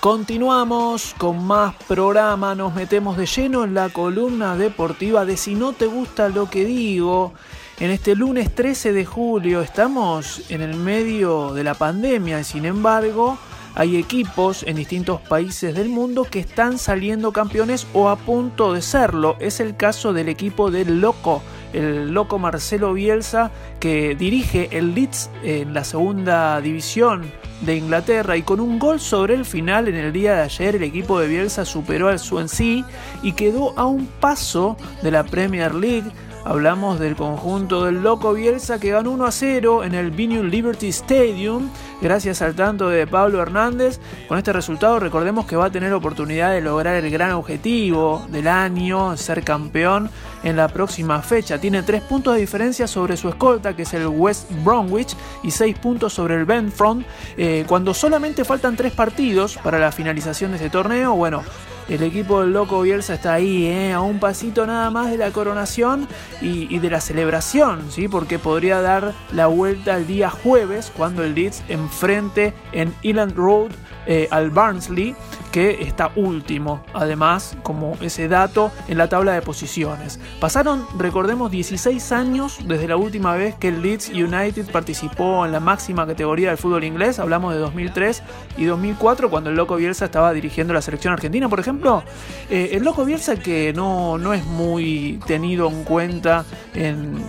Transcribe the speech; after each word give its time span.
Continuamos 0.00 1.14
con 1.16 1.46
más 1.46 1.74
programa, 1.86 2.56
nos 2.56 2.74
metemos 2.74 3.16
de 3.16 3.26
lleno 3.26 3.62
en 3.62 3.74
la 3.74 3.88
columna 3.88 4.56
deportiva 4.56 5.24
de 5.24 5.36
Si 5.36 5.54
no 5.54 5.74
te 5.74 5.86
gusta 5.86 6.28
lo 6.30 6.50
que 6.50 6.64
digo. 6.64 7.32
En 7.78 7.90
este 7.90 8.16
lunes 8.16 8.52
13 8.52 8.92
de 8.92 9.04
julio 9.04 9.60
estamos 9.60 10.50
en 10.50 10.60
el 10.62 10.74
medio 10.74 11.54
de 11.54 11.62
la 11.62 11.74
pandemia 11.74 12.42
sin 12.42 12.64
embargo 12.64 13.38
hay 13.74 13.96
equipos 13.96 14.62
en 14.64 14.76
distintos 14.76 15.20
países 15.20 15.74
del 15.74 15.88
mundo 15.88 16.24
que 16.24 16.40
están 16.40 16.78
saliendo 16.78 17.32
campeones 17.32 17.86
o 17.92 18.08
a 18.08 18.16
punto 18.16 18.72
de 18.72 18.82
serlo. 18.82 19.36
Es 19.40 19.60
el 19.60 19.76
caso 19.76 20.12
del 20.12 20.28
equipo 20.28 20.70
del 20.70 21.00
Loco, 21.00 21.42
el 21.72 22.12
Loco 22.12 22.38
Marcelo 22.38 22.92
Bielsa 22.92 23.50
que 23.80 24.14
dirige 24.14 24.68
el 24.72 24.94
Leeds 24.94 25.30
en 25.42 25.74
la 25.74 25.84
segunda 25.84 26.60
división 26.60 27.30
de 27.62 27.76
Inglaterra 27.76 28.36
y 28.36 28.42
con 28.42 28.60
un 28.60 28.78
gol 28.78 29.00
sobre 29.00 29.34
el 29.34 29.44
final 29.44 29.88
en 29.88 29.94
el 29.94 30.12
día 30.12 30.34
de 30.34 30.42
ayer 30.42 30.76
el 30.76 30.82
equipo 30.82 31.18
de 31.20 31.28
Bielsa 31.28 31.64
superó 31.64 32.08
al 32.08 32.18
Swansea 32.18 32.84
y 33.22 33.32
quedó 33.32 33.78
a 33.78 33.86
un 33.86 34.06
paso 34.06 34.76
de 35.02 35.12
la 35.12 35.24
Premier 35.24 35.74
League 35.74 36.10
Hablamos 36.44 36.98
del 36.98 37.14
conjunto 37.14 37.84
del 37.84 38.02
Loco 38.02 38.34
Bielsa 38.34 38.80
que 38.80 38.90
ganó 38.90 39.12
1 39.12 39.26
a 39.26 39.30
0 39.30 39.84
en 39.84 39.94
el 39.94 40.10
Vinu 40.10 40.42
Liberty 40.42 40.88
Stadium 40.88 41.70
gracias 42.02 42.42
al 42.42 42.54
tanto 42.54 42.88
de 42.88 43.06
Pablo 43.06 43.40
Hernández. 43.40 44.00
Con 44.28 44.36
este 44.36 44.52
resultado 44.52 44.98
recordemos 44.98 45.46
que 45.46 45.56
va 45.56 45.66
a 45.66 45.70
tener 45.70 45.92
oportunidad 45.92 46.52
de 46.52 46.60
lograr 46.60 46.96
el 46.96 47.10
gran 47.10 47.32
objetivo 47.32 48.26
del 48.28 48.48
año, 48.48 49.16
ser 49.16 49.44
campeón 49.44 50.10
en 50.42 50.56
la 50.56 50.68
próxima 50.68 51.22
fecha. 51.22 51.58
Tiene 51.58 51.82
3 51.82 52.02
puntos 52.02 52.34
de 52.34 52.40
diferencia 52.40 52.86
sobre 52.86 53.16
su 53.16 53.28
escolta 53.28 53.74
que 53.74 53.82
es 53.82 53.94
el 53.94 54.08
West 54.08 54.50
Bromwich 54.64 55.16
y 55.44 55.52
6 55.52 55.78
puntos 55.78 56.12
sobre 56.12 56.34
el 56.34 56.44
Benfront. 56.44 57.06
Eh, 57.36 57.64
cuando 57.68 57.94
solamente 57.94 58.44
faltan 58.44 58.76
3 58.76 58.92
partidos 58.92 59.56
para 59.62 59.78
la 59.78 59.92
finalización 59.92 60.50
de 60.50 60.56
este 60.56 60.70
torneo, 60.70 61.14
bueno, 61.14 61.42
el 61.88 62.02
equipo 62.02 62.40
del 62.40 62.52
Loco 62.52 62.82
Bielsa 62.82 63.14
está 63.14 63.34
ahí, 63.34 63.66
¿eh? 63.66 63.92
a 63.92 64.00
un 64.00 64.18
pasito 64.20 64.66
nada 64.66 64.90
más 64.90 65.10
de 65.10 65.18
la 65.18 65.30
coronación 65.30 66.08
y, 66.40 66.78
de 66.78 66.90
la 66.90 67.00
celebración, 67.00 67.90
¿sí? 67.90 68.08
porque 68.08 68.38
podría 68.38 68.80
dar 68.80 69.12
la 69.32 69.46
vuelta 69.46 69.96
el 69.96 70.06
día 70.06 70.30
jueves 70.30 70.92
cuando 70.96 71.22
el 71.24 71.34
Leeds 71.34 71.62
enfrente 71.68 72.54
en 72.72 72.94
Eland 73.02 73.36
Road 73.36 73.72
eh, 74.06 74.28
al 74.30 74.50
Barnsley 74.50 75.14
que 75.52 75.82
está 75.82 76.10
último, 76.16 76.82
además, 76.94 77.56
como 77.62 77.96
ese 78.00 78.26
dato 78.26 78.72
en 78.88 78.98
la 78.98 79.08
tabla 79.08 79.32
de 79.32 79.42
posiciones. 79.42 80.18
Pasaron, 80.40 80.86
recordemos, 80.98 81.50
16 81.50 82.10
años 82.12 82.58
desde 82.64 82.88
la 82.88 82.96
última 82.96 83.34
vez 83.34 83.54
que 83.56 83.68
el 83.68 83.82
Leeds 83.82 84.08
United 84.08 84.70
participó 84.72 85.44
en 85.44 85.52
la 85.52 85.60
máxima 85.60 86.06
categoría 86.06 86.48
del 86.48 86.58
fútbol 86.58 86.84
inglés, 86.84 87.18
hablamos 87.18 87.52
de 87.52 87.60
2003 87.60 88.22
y 88.56 88.64
2004, 88.64 89.28
cuando 89.28 89.50
el 89.50 89.56
Loco 89.56 89.76
Bielsa 89.76 90.06
estaba 90.06 90.32
dirigiendo 90.32 90.72
la 90.72 90.80
selección 90.80 91.12
argentina, 91.12 91.48
por 91.48 91.60
ejemplo. 91.60 92.02
Eh, 92.48 92.70
el 92.72 92.82
Loco 92.82 93.04
Bielsa 93.04 93.36
que 93.36 93.74
no, 93.74 94.16
no 94.16 94.32
es 94.32 94.46
muy 94.46 95.20
tenido 95.26 95.68
en 95.68 95.84
cuenta 95.84 96.46
en, 96.74 97.22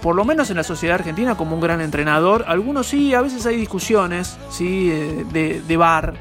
por 0.00 0.14
lo 0.14 0.24
menos 0.24 0.48
en 0.50 0.56
la 0.56 0.62
sociedad 0.62 0.94
argentina 0.94 1.36
como 1.36 1.56
un 1.56 1.60
gran 1.60 1.80
entrenador. 1.80 2.44
Algunos 2.46 2.86
sí, 2.86 3.14
a 3.14 3.20
veces 3.20 3.44
hay 3.46 3.56
discusiones 3.56 4.38
¿sí? 4.50 4.88
De 5.32 5.76
bar. 5.76 6.14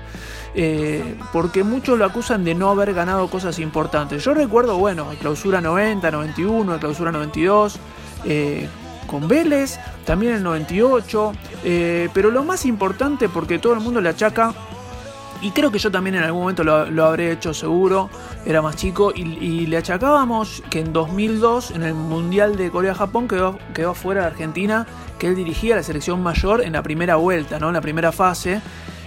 Eh, 0.55 1.15
porque 1.31 1.63
muchos 1.63 1.97
lo 1.97 2.05
acusan 2.05 2.43
de 2.43 2.53
no 2.53 2.69
haber 2.69 2.93
ganado 2.93 3.27
cosas 3.27 3.57
importantes. 3.59 4.23
Yo 4.23 4.33
recuerdo, 4.33 4.77
bueno, 4.77 5.07
clausura 5.19 5.61
90, 5.61 6.11
91, 6.11 6.79
clausura 6.79 7.11
92, 7.11 7.79
eh, 8.25 8.69
con 9.07 9.27
Vélez, 9.27 9.79
también 10.05 10.33
el 10.33 10.43
98, 10.43 11.33
eh, 11.63 12.09
pero 12.13 12.29
lo 12.29 12.43
más 12.43 12.65
importante, 12.65 13.29
porque 13.29 13.59
todo 13.59 13.73
el 13.73 13.79
mundo 13.79 13.99
le 13.99 14.09
achaca, 14.09 14.53
y 15.41 15.51
creo 15.51 15.71
que 15.71 15.79
yo 15.79 15.91
también 15.91 16.15
en 16.15 16.23
algún 16.23 16.41
momento 16.41 16.63
lo, 16.63 17.03
habré 17.03 17.31
hecho 17.31 17.53
seguro, 17.53 18.09
era 18.45 18.61
más 18.61 18.75
chico, 18.77 19.11
y, 19.13 19.65
le 19.65 19.75
achacábamos 19.75 20.63
que 20.69 20.79
en 20.79 20.93
2002, 20.93 21.71
en 21.71 21.83
el 21.83 21.93
Mundial 21.95 22.55
de 22.55 22.71
Corea-Japón, 22.71 23.27
quedó, 23.27 23.59
quedó 23.73 23.91
afuera 23.91 24.21
de 24.21 24.27
Argentina, 24.27 24.87
que 25.19 25.27
él 25.27 25.35
dirigía 25.35 25.75
la 25.75 25.83
selección 25.83 26.23
mayor 26.23 26.61
en 26.61 26.73
la 26.73 26.81
primera 26.81 27.17
vuelta, 27.17 27.59
¿no? 27.59 27.67
en 27.67 27.73
la 27.73 27.81
primera 27.81 28.11
fase. 28.11 28.61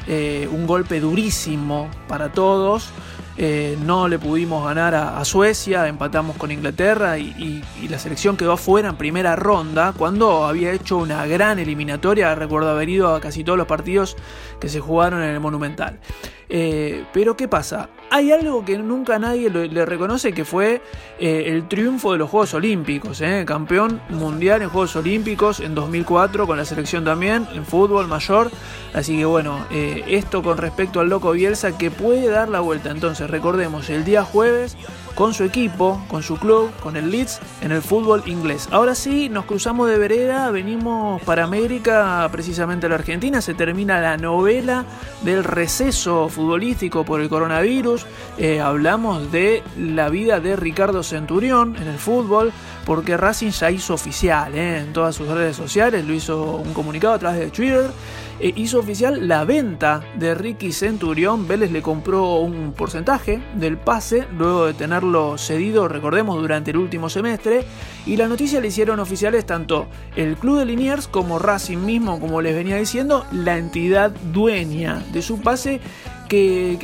Eh, 0.08 0.48
un 0.50 0.66
golpe 0.66 1.00
durísimo 1.00 1.90
para 2.08 2.32
todos. 2.32 2.90
Eh, 3.38 3.76
no 3.84 4.08
le 4.08 4.18
pudimos 4.18 4.64
ganar 4.64 4.94
a, 4.94 5.22
Suecia, 5.26 5.86
empatamos 5.88 6.36
con 6.36 6.50
Inglaterra 6.50 7.18
y, 7.18 7.62
la 7.88 7.98
selección 7.98 8.36
quedó 8.36 8.52
afuera 8.52 8.88
en 8.88 8.96
primera 8.96 9.36
ronda 9.36 9.92
cuando 9.92 10.46
había 10.46 10.72
hecho 10.72 10.96
una 10.96 11.26
gran 11.26 11.58
eliminatoria. 11.58 12.34
Recuerdo 12.34 12.70
haber 12.70 12.88
ido 12.88 13.14
a 13.14 13.20
casi 13.20 13.44
todos 13.44 13.58
los 13.58 13.66
partidos 13.66 14.16
que 14.58 14.68
se 14.68 14.80
jugaron 14.80 15.22
en 15.22 15.30
el 15.30 15.40
Monumental. 15.40 16.00
Eh, 16.48 17.04
pero 17.12 17.36
¿qué 17.36 17.48
pasa? 17.48 17.88
Hay 18.10 18.30
algo 18.30 18.64
que 18.64 18.78
nunca 18.78 19.18
nadie 19.18 19.50
le 19.50 19.84
reconoce 19.84 20.32
que 20.32 20.44
fue 20.44 20.80
eh, 21.18 21.44
el 21.46 21.66
triunfo 21.66 22.12
de 22.12 22.18
los 22.18 22.30
Juegos 22.30 22.54
Olímpicos, 22.54 23.20
eh, 23.20 23.44
campeón 23.44 24.00
mundial 24.10 24.62
en 24.62 24.68
Juegos 24.68 24.94
Olímpicos 24.94 25.58
en 25.58 25.74
2004 25.74 26.46
con 26.46 26.56
la 26.56 26.64
selección 26.64 27.04
también, 27.04 27.48
en 27.52 27.64
fútbol 27.64 28.06
mayor. 28.06 28.50
Así 28.94 29.18
que 29.18 29.24
bueno, 29.24 29.66
esto 29.70 30.42
con 30.42 30.56
respecto 30.56 31.00
al 31.00 31.08
loco 31.08 31.32
Bielsa 31.32 31.76
que 31.76 31.90
puede 31.90 32.28
dar 32.28 32.48
la 32.48 32.60
vuelta. 32.60 32.90
Entonces 32.90 33.28
recordemos, 33.28 33.90
el 33.90 34.04
día 34.04 34.22
jueves 34.22 34.76
con 35.16 35.34
su 35.34 35.44
equipo, 35.44 36.00
con 36.08 36.22
su 36.22 36.36
club, 36.36 36.70
con 36.82 36.94
el 36.96 37.10
Leeds 37.10 37.40
en 37.62 37.72
el 37.72 37.80
fútbol 37.80 38.22
inglés. 38.26 38.68
Ahora 38.70 38.94
sí, 38.94 39.28
nos 39.30 39.46
cruzamos 39.46 39.88
de 39.88 39.98
vereda, 39.98 40.50
venimos 40.50 41.22
para 41.22 41.42
América, 41.42 42.28
precisamente 42.30 42.86
a 42.86 42.90
la 42.90 42.96
Argentina, 42.96 43.40
se 43.40 43.54
termina 43.54 43.98
la 43.98 44.18
novela 44.18 44.84
del 45.22 45.42
receso 45.42 46.28
futbolístico 46.28 47.04
por 47.04 47.22
el 47.22 47.30
coronavirus, 47.30 48.06
eh, 48.36 48.60
hablamos 48.60 49.32
de 49.32 49.62
la 49.78 50.10
vida 50.10 50.38
de 50.38 50.54
Ricardo 50.54 51.02
Centurión 51.02 51.76
en 51.76 51.88
el 51.88 51.98
fútbol, 51.98 52.52
porque 52.84 53.16
Racing 53.16 53.50
ya 53.50 53.70
hizo 53.70 53.94
oficial 53.94 54.54
eh, 54.54 54.80
en 54.80 54.92
todas 54.92 55.16
sus 55.16 55.28
redes 55.28 55.56
sociales, 55.56 56.04
lo 56.04 56.12
hizo 56.12 56.56
un 56.56 56.74
comunicado 56.74 57.14
a 57.14 57.18
través 57.18 57.40
de 57.40 57.50
Twitter 57.50 57.90
eh, 58.38 58.52
hizo 58.54 58.78
oficial 58.78 59.28
la 59.28 59.44
venta 59.44 60.02
de 60.14 60.34
Ricky 60.34 60.72
Centurión. 60.72 61.48
Vélez 61.48 61.70
le 61.70 61.80
compró 61.80 62.36
un 62.36 62.72
porcentaje 62.72 63.42
del 63.54 63.78
pase 63.78 64.26
luego 64.36 64.66
de 64.66 64.74
tenerlo 64.74 65.05
cedido, 65.38 65.88
recordemos, 65.88 66.40
durante 66.40 66.70
el 66.70 66.78
último 66.78 67.08
semestre. 67.08 67.64
Y 68.06 68.16
la 68.16 68.28
noticia 68.28 68.60
le 68.60 68.68
hicieron 68.68 69.00
oficiales 69.00 69.46
tanto 69.46 69.86
el 70.16 70.36
club 70.36 70.58
de 70.58 70.66
Liniers 70.66 71.08
como 71.08 71.38
Racing 71.38 71.78
mismo, 71.78 72.20
como 72.20 72.40
les 72.40 72.54
venía 72.54 72.76
diciendo, 72.76 73.26
la 73.32 73.58
entidad 73.58 74.10
dueña 74.32 75.02
de 75.12 75.22
su 75.22 75.40
pase 75.40 75.80
que 76.28 76.76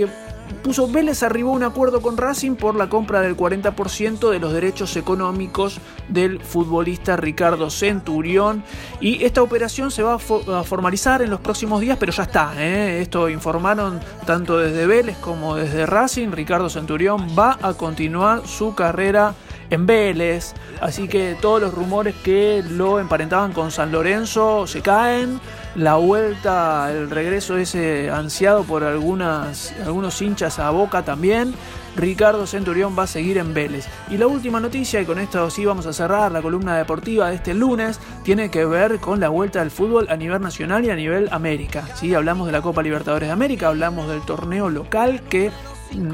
puso 0.53 0.89
Vélez 0.89 1.23
arribó 1.23 1.53
un 1.53 1.63
acuerdo 1.63 2.01
con 2.01 2.17
Racing 2.17 2.55
por 2.55 2.75
la 2.75 2.89
compra 2.89 3.21
del 3.21 3.37
40% 3.37 4.31
de 4.31 4.39
los 4.39 4.53
derechos 4.53 4.97
económicos 4.97 5.79
del 6.09 6.41
futbolista 6.41 7.17
Ricardo 7.17 7.71
Centurión 7.71 8.65
y 9.01 9.25
esta 9.25 9.43
operación 9.43 9.91
se 9.91 10.03
va 10.03 10.15
a, 10.15 10.19
formalizar 10.19 11.23
en 11.23 11.31
los 11.31 11.41
próximos 11.41 11.81
días, 11.81 11.97
pero 11.99 12.13
ya 12.13 12.25
está, 12.25 12.53
¿eh? 12.57 13.01
esto 13.01 13.29
informaron 13.29 14.01
tanto 14.27 14.59
desde 14.59 14.87
Vélez 14.87 15.17
como 15.19 15.57
desde 15.57 15.87
Racing, 15.87 16.31
Ricardo 16.31 16.69
Centurión 16.69 17.29
va 17.39 17.59
a 17.63 17.75
continuar 17.75 18.47
su 18.47 18.75
carrera 18.75 19.35
en 19.73 19.87
Vélez, 19.87 20.53
así 20.81 21.09
que 21.09 21.37
todos 21.41 21.61
los 21.61 21.73
rumores 21.73 22.15
que 22.23 22.63
lo 22.69 23.01
emparentaban 23.01 23.53
con 23.53 23.71
San 23.71 23.91
Lorenzo 23.91 24.67
se 24.67 24.83
caen 24.83 25.41
la 25.75 25.95
vuelta, 25.95 26.93
el 26.93 27.09
regreso 27.09 27.57
ese 27.57 28.11
ansiado 28.11 28.65
por 28.65 28.85
algunas, 28.85 29.73
algunos 29.85 30.21
hinchas 30.21 30.59
a 30.59 30.71
Boca 30.71 31.03
también. 31.03 31.55
Ricardo 31.97 32.47
Centurión 32.47 32.97
va 32.99 33.03
a 33.03 33.07
seguir 33.07 33.39
en 33.39 33.53
Vélez. 33.53 33.87
Y 34.11 34.17
la 34.17 34.27
última 34.27 34.61
noticia, 34.61 35.01
y 35.01 35.05
con 35.05 35.19
esto 35.19 35.51
sí 35.51 35.65
vamos 35.65 35.87
a 35.87 35.93
cerrar 35.93 36.33
la 36.33 36.41
columna 36.41 36.77
deportiva 36.77 37.29
de 37.29 37.37
este 37.37 37.55
lunes, 37.55 38.01
tiene 38.23 38.51
que 38.51 38.65
ver 38.65 38.99
con 38.99 39.21
la 39.21 39.29
vuelta 39.29 39.61
del 39.61 39.71
fútbol 39.71 40.07
a 40.09 40.17
nivel 40.17 40.41
nacional 40.41 40.85
y 40.85 40.91
a 40.91 40.97
nivel 40.97 41.29
América. 41.31 41.87
¿sí? 41.95 42.15
Hablamos 42.15 42.47
de 42.47 42.53
la 42.53 42.63
Copa 42.63 42.83
Libertadores 42.83 43.29
de 43.29 43.33
América, 43.33 43.69
hablamos 43.69 44.09
del 44.09 44.23
torneo 44.23 44.71
local 44.71 45.23
que 45.29 45.51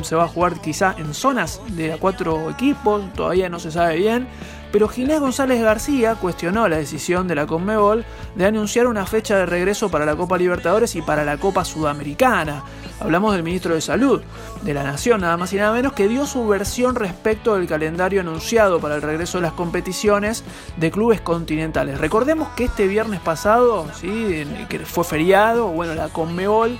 se 0.02 0.16
va 0.16 0.24
a 0.24 0.28
jugar 0.28 0.60
quizá 0.60 0.94
en 0.98 1.14
zonas 1.14 1.60
de 1.68 1.96
cuatro 1.98 2.50
equipos, 2.50 3.12
todavía 3.14 3.48
no 3.48 3.58
se 3.58 3.70
sabe 3.70 3.96
bien 3.96 4.28
pero 4.70 4.88
Ginés 4.88 5.20
González 5.20 5.62
García 5.62 6.14
cuestionó 6.16 6.68
la 6.68 6.76
decisión 6.76 7.26
de 7.26 7.34
la 7.34 7.46
Conmebol 7.46 8.04
de 8.34 8.44
anunciar 8.44 8.86
una 8.86 9.06
fecha 9.06 9.36
de 9.38 9.46
regreso 9.46 9.90
para 9.90 10.04
la 10.04 10.14
Copa 10.14 10.36
Libertadores 10.36 10.94
y 10.94 11.02
para 11.02 11.24
la 11.24 11.38
Copa 11.38 11.64
Sudamericana. 11.64 12.64
Hablamos 13.00 13.32
del 13.32 13.42
ministro 13.42 13.74
de 13.74 13.80
Salud 13.80 14.20
de 14.62 14.74
la 14.74 14.82
Nación, 14.82 15.22
nada 15.22 15.36
más 15.36 15.52
y 15.52 15.56
nada 15.56 15.72
menos, 15.72 15.94
que 15.94 16.08
dio 16.08 16.26
su 16.26 16.46
versión 16.46 16.96
respecto 16.96 17.54
del 17.54 17.66
calendario 17.66 18.20
anunciado 18.20 18.78
para 18.80 18.96
el 18.96 19.02
regreso 19.02 19.38
de 19.38 19.42
las 19.42 19.52
competiciones 19.52 20.44
de 20.76 20.90
clubes 20.90 21.20
continentales. 21.22 21.98
Recordemos 21.98 22.48
que 22.50 22.64
este 22.64 22.88
viernes 22.88 23.20
pasado, 23.20 23.86
¿sí? 23.98 24.44
que 24.68 24.80
fue 24.80 25.04
feriado, 25.04 25.68
bueno, 25.68 25.94
la 25.94 26.08
Conmebol 26.08 26.78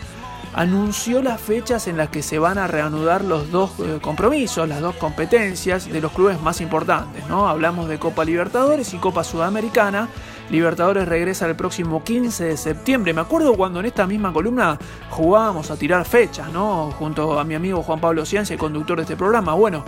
anunció 0.54 1.22
las 1.22 1.40
fechas 1.40 1.88
en 1.88 1.96
las 1.96 2.08
que 2.08 2.22
se 2.22 2.38
van 2.38 2.58
a 2.58 2.66
reanudar 2.66 3.24
los 3.24 3.50
dos 3.50 3.72
eh, 3.80 3.98
compromisos, 4.00 4.68
las 4.68 4.80
dos 4.80 4.96
competencias 4.96 5.90
de 5.90 6.00
los 6.00 6.12
clubes 6.12 6.40
más 6.40 6.60
importantes. 6.60 7.26
¿no? 7.28 7.48
Hablamos 7.48 7.88
de 7.88 7.98
Copa 7.98 8.24
Libertadores 8.24 8.92
y 8.94 8.98
Copa 8.98 9.24
Sudamericana. 9.24 10.08
Libertadores 10.50 11.06
regresa 11.06 11.46
el 11.46 11.56
próximo 11.56 12.02
15 12.02 12.44
de 12.44 12.56
septiembre. 12.56 13.12
Me 13.12 13.20
acuerdo 13.20 13.54
cuando 13.54 13.80
en 13.80 13.86
esta 13.86 14.06
misma 14.06 14.32
columna 14.32 14.78
jugábamos 15.10 15.70
a 15.70 15.76
tirar 15.76 16.06
fechas, 16.06 16.50
¿no? 16.50 16.90
Junto 16.92 17.38
a 17.38 17.44
mi 17.44 17.54
amigo 17.54 17.82
Juan 17.82 18.00
Pablo 18.00 18.24
Ciencia, 18.24 18.56
conductor 18.56 18.96
de 18.96 19.02
este 19.02 19.16
programa. 19.16 19.52
Bueno, 19.52 19.84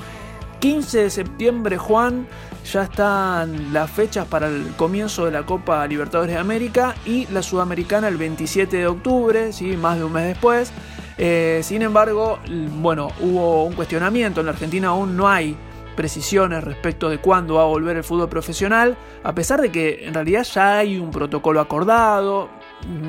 15 0.61 1.05
de 1.05 1.11
septiembre, 1.11 1.79
Juan, 1.79 2.27
ya 2.71 2.83
están 2.83 3.73
las 3.73 3.91
fechas 3.91 4.27
para 4.27 4.49
el 4.49 4.75
comienzo 4.77 5.25
de 5.25 5.31
la 5.31 5.45
Copa 5.45 5.87
Libertadores 5.87 6.35
de 6.35 6.39
América 6.39 6.95
y 7.07 7.27
la 7.33 7.43
Sudamericana 7.43 8.09
el 8.09 8.19
27 8.19 8.77
de 8.77 8.87
octubre, 8.87 9.55
¿sí? 9.55 9.77
más 9.79 9.97
de 9.97 10.05
un 10.05 10.13
mes 10.13 10.27
después. 10.27 10.71
Eh, 11.17 11.61
sin 11.65 11.81
embargo, 11.81 12.39
bueno, 12.77 13.09
hubo 13.21 13.65
un 13.65 13.73
cuestionamiento. 13.73 14.41
En 14.41 14.47
la 14.47 14.53
Argentina 14.53 14.89
aún 14.89 15.17
no 15.17 15.29
hay 15.29 15.57
precisiones 15.97 16.63
respecto 16.63 17.09
de 17.09 17.19
cuándo 17.19 17.55
va 17.55 17.63
a 17.63 17.67
volver 17.67 17.97
el 17.97 18.05
fútbol 18.05 18.29
profesional, 18.29 18.99
a 19.25 19.35
pesar 19.35 19.63
de 19.63 19.73
que 19.73 20.07
en 20.07 20.13
realidad 20.13 20.45
ya 20.45 20.79
hay 20.79 20.99
un 20.99 21.11
protocolo 21.11 21.61
acordado, 21.61 22.51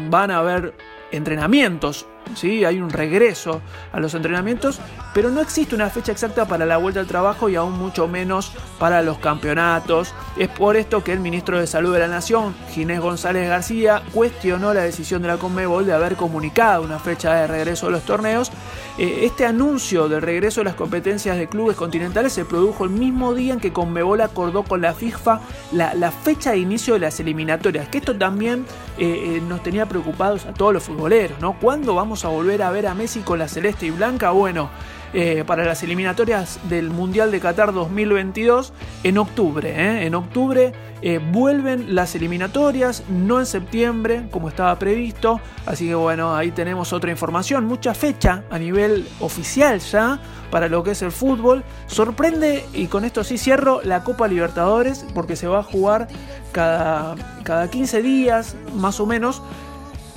van 0.09 0.31
a 0.31 0.37
haber 0.37 0.73
entrenamientos 1.11 2.07
¿sí? 2.35 2.65
hay 2.65 2.79
un 2.79 2.89
regreso 2.89 3.61
a 3.91 3.99
los 3.99 4.13
entrenamientos, 4.13 4.79
pero 5.13 5.29
no 5.29 5.41
existe 5.41 5.75
una 5.75 5.89
fecha 5.89 6.11
exacta 6.11 6.45
para 6.45 6.65
la 6.65 6.77
vuelta 6.77 6.99
al 6.99 7.07
trabajo 7.07 7.49
y 7.49 7.55
aún 7.55 7.77
mucho 7.77 8.07
menos 8.07 8.53
para 8.79 9.01
los 9.01 9.17
campeonatos. 9.17 10.13
Es 10.37 10.49
por 10.49 10.77
esto 10.77 11.03
que 11.03 11.13
el 11.13 11.19
ministro 11.19 11.59
de 11.59 11.67
Salud 11.67 11.93
de 11.93 11.99
la 11.99 12.07
Nación, 12.07 12.55
Ginés 12.71 12.99
González 12.99 13.47
García, 13.47 14.01
cuestionó 14.13 14.73
la 14.73 14.81
decisión 14.81 15.21
de 15.21 15.27
la 15.27 15.37
Conmebol 15.37 15.85
de 15.85 15.93
haber 15.93 16.15
comunicado 16.15 16.83
una 16.83 16.99
fecha 16.99 17.33
de 17.33 17.47
regreso 17.47 17.87
de 17.87 17.93
los 17.93 18.03
torneos. 18.03 18.51
Eh, 18.97 19.21
este 19.23 19.45
anuncio 19.45 20.09
de 20.09 20.19
regreso 20.19 20.61
de 20.61 20.65
las 20.65 20.75
competencias 20.75 21.37
de 21.37 21.47
clubes 21.47 21.77
continentales 21.77 22.33
se 22.33 22.45
produjo 22.45 22.83
el 22.83 22.91
mismo 22.91 23.33
día 23.33 23.53
en 23.53 23.59
que 23.59 23.73
Conmebol 23.73 24.21
acordó 24.21 24.63
con 24.63 24.81
la 24.81 24.93
FIFA 24.93 25.41
la, 25.71 26.11
fecha 26.11 26.51
de 26.51 26.57
inicio 26.57 26.95
de 26.95 26.99
las 26.99 27.19
eliminatorias, 27.19 27.87
que 27.87 27.97
esto 27.97 28.15
también 28.15 28.65
eh, 28.97 29.37
eh, 29.37 29.41
nos 29.47 29.63
tenía 29.63 29.85
preocupados 29.85 30.45
a 30.45 30.53
todos 30.53 30.73
los 30.73 30.83
futboleros, 30.83 31.39
¿no? 31.39 31.57
¿Cuándo 31.59 31.95
a 32.25 32.29
volver 32.29 32.61
a 32.63 32.71
ver 32.71 32.87
a 32.87 32.93
Messi 32.93 33.21
con 33.21 33.39
la 33.39 33.47
celeste 33.47 33.85
y 33.85 33.91
blanca. 33.91 34.31
Bueno, 34.31 34.69
eh, 35.13 35.43
para 35.45 35.65
las 35.65 35.83
eliminatorias 35.83 36.57
del 36.69 36.89
Mundial 36.89 37.31
de 37.31 37.41
Qatar 37.41 37.73
2022 37.73 38.71
en 39.03 39.17
octubre. 39.17 39.69
¿eh? 39.69 40.05
En 40.05 40.15
octubre 40.15 40.71
eh, 41.01 41.19
vuelven 41.19 41.95
las 41.95 42.15
eliminatorias, 42.15 43.03
no 43.09 43.39
en 43.39 43.45
septiembre 43.45 44.27
como 44.31 44.47
estaba 44.47 44.77
previsto. 44.79 45.41
Así 45.65 45.87
que 45.87 45.95
bueno, 45.95 46.33
ahí 46.33 46.51
tenemos 46.51 46.93
otra 46.93 47.11
información, 47.11 47.65
mucha 47.65 47.93
fecha 47.93 48.43
a 48.49 48.57
nivel 48.57 49.05
oficial 49.19 49.79
ya 49.79 50.17
para 50.49 50.69
lo 50.69 50.81
que 50.81 50.91
es 50.91 51.01
el 51.01 51.11
fútbol. 51.11 51.65
Sorprende, 51.87 52.63
y 52.71 52.87
con 52.87 53.03
esto 53.03 53.25
sí 53.25 53.37
cierro, 53.37 53.81
la 53.83 54.05
Copa 54.05 54.29
Libertadores 54.29 55.05
porque 55.13 55.35
se 55.35 55.47
va 55.47 55.59
a 55.59 55.63
jugar 55.63 56.07
cada, 56.53 57.15
cada 57.43 57.69
15 57.69 58.01
días 58.01 58.55
más 58.75 59.01
o 59.01 59.05
menos 59.05 59.41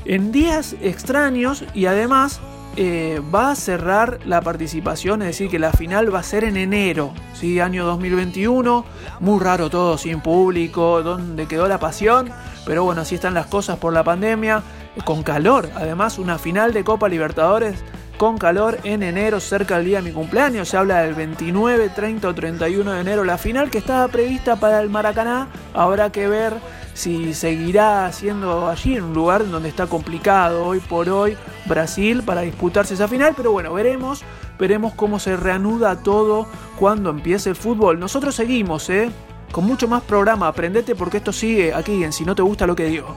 en 0.04 0.32
días 0.32 0.76
extraños 0.80 1.64
y 1.74 1.86
además 1.86 2.40
eh, 2.76 3.22
va 3.32 3.52
a 3.52 3.54
cerrar 3.54 4.18
la 4.24 4.40
participación, 4.40 5.22
es 5.22 5.28
decir, 5.28 5.48
que 5.48 5.60
la 5.60 5.72
final 5.72 6.12
va 6.12 6.18
a 6.18 6.24
ser 6.24 6.42
en 6.42 6.56
enero, 6.56 7.12
¿sí? 7.32 7.60
año 7.60 7.84
2021, 7.86 8.84
muy 9.20 9.40
raro 9.40 9.70
todo, 9.70 9.96
sin 9.96 10.20
público, 10.20 11.02
donde 11.02 11.46
quedó 11.46 11.68
la 11.68 11.78
pasión, 11.78 12.30
pero 12.66 12.82
bueno, 12.82 13.02
así 13.02 13.14
están 13.14 13.34
las 13.34 13.46
cosas 13.46 13.78
por 13.78 13.92
la 13.92 14.02
pandemia, 14.02 14.62
con 15.04 15.22
calor, 15.22 15.70
además 15.76 16.18
una 16.18 16.38
final 16.38 16.72
de 16.72 16.82
Copa 16.82 17.08
Libertadores 17.08 17.84
con 18.16 18.38
calor 18.38 18.78
en 18.84 19.02
enero, 19.02 19.40
cerca 19.40 19.76
del 19.76 19.86
día 19.86 19.96
de 19.98 20.04
mi 20.04 20.12
cumpleaños. 20.12 20.68
Se 20.68 20.76
habla 20.76 21.02
del 21.02 21.14
29, 21.14 21.90
30 21.90 22.28
o 22.28 22.34
31 22.34 22.92
de 22.92 23.00
enero. 23.00 23.24
La 23.24 23.38
final 23.38 23.70
que 23.70 23.78
estaba 23.78 24.06
prevista 24.08 24.56
para 24.56 24.80
el 24.80 24.88
Maracaná, 24.88 25.48
habrá 25.74 26.10
que 26.10 26.28
ver 26.28 26.54
si 26.94 27.34
seguirá 27.34 28.10
siendo 28.12 28.68
allí 28.68 28.96
en 28.96 29.04
un 29.04 29.14
lugar 29.14 29.48
donde 29.50 29.68
está 29.68 29.86
complicado 29.86 30.64
hoy 30.64 30.80
por 30.80 31.08
hoy 31.08 31.36
Brasil 31.66 32.22
para 32.22 32.40
disputarse 32.42 32.94
esa 32.94 33.08
final, 33.08 33.34
pero 33.36 33.52
bueno, 33.52 33.72
veremos, 33.74 34.22
veremos 34.58 34.94
cómo 34.94 35.18
se 35.18 35.36
reanuda 35.36 35.96
todo 36.02 36.46
cuando 36.78 37.10
empiece 37.10 37.50
el 37.50 37.56
fútbol. 37.56 37.98
Nosotros 37.98 38.34
seguimos, 38.34 38.88
¿eh? 38.90 39.10
Con 39.52 39.66
mucho 39.66 39.86
más 39.86 40.02
programa, 40.02 40.48
aprendete 40.48 40.94
porque 40.94 41.18
esto 41.18 41.32
sigue 41.32 41.74
aquí 41.74 42.02
en 42.02 42.12
Si 42.12 42.24
no 42.24 42.34
te 42.34 42.42
gusta 42.42 42.66
lo 42.66 42.74
que 42.74 42.86
digo. 42.86 43.16